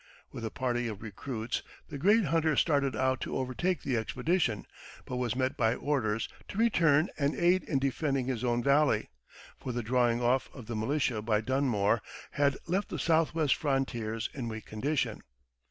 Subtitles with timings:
[0.31, 4.65] With a party of recruits, the great hunter started out to overtake the expedition,
[5.05, 9.11] but was met by orders to return and aid in defending his own valley;
[9.59, 12.01] for the drawing off of the militia by Dunmore
[12.31, 15.21] had left the southwest frontiers in weak condition.